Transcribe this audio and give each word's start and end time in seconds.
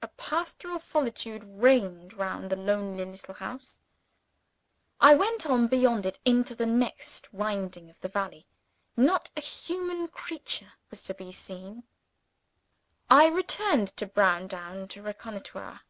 A 0.00 0.08
pastoral 0.08 0.78
solitude 0.78 1.44
reigned 1.44 2.14
round 2.14 2.48
the 2.48 2.56
lonely 2.56 3.04
little 3.04 3.34
house. 3.34 3.78
I 5.02 5.14
went 5.14 5.44
on 5.44 5.66
beyond 5.68 6.06
it, 6.06 6.18
into 6.24 6.54
the 6.54 6.64
next 6.64 7.30
winding 7.34 7.90
of 7.90 8.00
the 8.00 8.08
valley. 8.08 8.46
Not 8.96 9.28
a 9.36 9.42
human 9.42 10.08
creature 10.08 10.72
was 10.88 11.02
to 11.02 11.12
be 11.12 11.30
seen. 11.30 11.84
I 13.10 13.26
returned 13.26 13.88
to 13.98 14.06
Browndown 14.06 14.88
to 14.88 15.02
reconnoiter. 15.02 15.80